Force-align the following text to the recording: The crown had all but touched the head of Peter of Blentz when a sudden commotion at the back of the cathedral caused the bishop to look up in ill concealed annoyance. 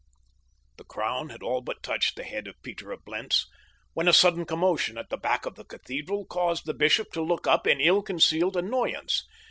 The 0.77 0.83
crown 0.83 1.29
had 1.29 1.43
all 1.43 1.61
but 1.61 1.83
touched 1.83 2.15
the 2.15 2.23
head 2.23 2.47
of 2.47 2.59
Peter 2.63 2.91
of 2.91 3.05
Blentz 3.05 3.45
when 3.93 4.07
a 4.07 4.13
sudden 4.13 4.45
commotion 4.45 4.97
at 4.97 5.11
the 5.11 5.15
back 5.17 5.45
of 5.45 5.53
the 5.53 5.63
cathedral 5.63 6.25
caused 6.25 6.65
the 6.65 6.73
bishop 6.73 7.11
to 7.11 7.21
look 7.21 7.45
up 7.45 7.67
in 7.67 7.79
ill 7.79 8.01
concealed 8.01 8.57
annoyance. 8.57 9.23